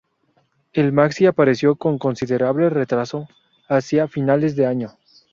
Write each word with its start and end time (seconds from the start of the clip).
El 0.73 0.93
maxi 0.93 1.27
apareció 1.27 1.75
con 1.75 1.99
considerable 1.99 2.71
retraso, 2.71 3.27
hacia 3.67 4.07
finales 4.07 4.55
de 4.55 4.65
año. 4.65 4.97